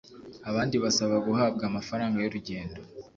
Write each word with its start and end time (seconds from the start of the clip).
abandi 0.49 0.75
basaba 0.83 1.15
guhabwa 1.27 1.63
amafaranga 1.67 2.15
y’urugendo 2.19 2.79